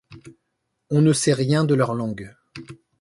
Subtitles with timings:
[0.89, 2.33] On ne sait rien de leur langue.